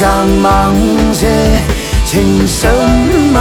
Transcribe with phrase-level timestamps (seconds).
[0.00, 0.74] 张芒
[1.12, 1.28] 鞋，
[2.06, 2.72] 轻声
[3.34, 3.38] 马，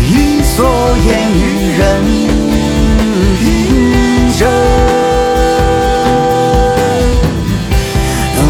[0.00, 0.62] 一蓑
[1.04, 1.42] 烟雨
[1.76, 1.82] 任
[3.40, 3.42] 平
[4.30, 4.46] 生，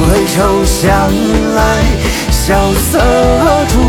[0.06, 0.84] 回首向
[1.54, 1.58] 来
[2.30, 3.00] 萧瑟
[3.70, 3.80] 处，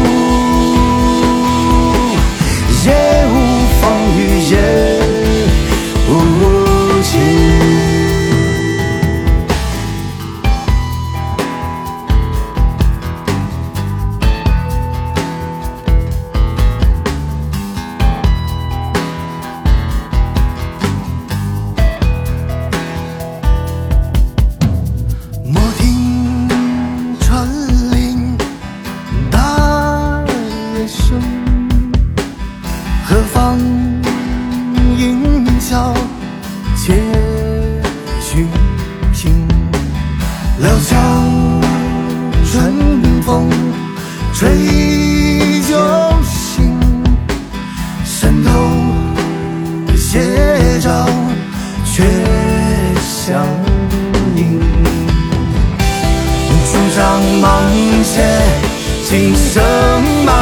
[36.86, 36.94] 且
[38.22, 38.48] 寻
[39.12, 39.34] 情。
[40.60, 40.96] 料峭
[42.46, 43.50] 春风
[44.32, 45.76] 吹酒
[46.24, 46.80] 醒，
[48.06, 48.52] 山头
[49.98, 51.10] 斜照
[51.84, 52.04] 却
[53.02, 53.44] 相
[54.36, 54.60] 迎。
[56.72, 57.64] 主张芒
[58.04, 58.22] 鞋，
[59.04, 59.64] 轻声
[60.24, 60.34] 忙，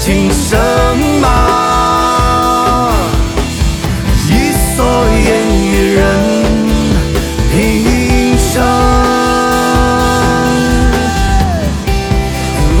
[0.00, 0.58] 轻声
[1.20, 1.28] 马，
[4.28, 4.30] 一
[4.74, 4.78] 蓑
[5.26, 5.28] 烟
[5.62, 6.00] 雨任
[7.52, 7.54] 平
[8.38, 8.50] 生。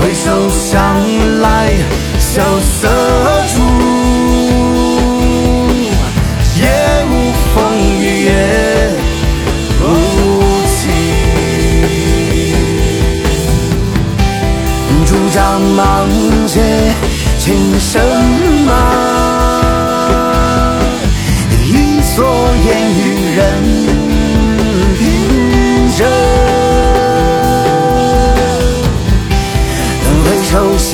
[0.14, 0.72] 首向
[1.42, 1.44] 来
[2.18, 2.88] 萧瑟
[3.48, 3.54] 处，
[6.56, 6.64] 也
[7.04, 7.12] 无
[7.54, 7.54] 风
[8.00, 8.28] 雨也
[9.82, 9.84] 无
[10.66, 10.78] 晴。
[15.06, 15.78] 主张芒
[16.52, 16.60] 鞋，
[17.38, 18.02] 轻声
[18.66, 18.72] 马，
[21.64, 22.24] 一蓑
[22.66, 23.00] 烟雨
[23.36, 23.38] 任
[24.98, 25.00] 凭
[25.96, 26.00] 着。
[30.24, 30.90] 回首向